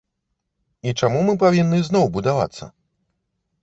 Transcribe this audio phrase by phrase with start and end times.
[0.89, 2.63] І чаму мы павінны зноў будавацца?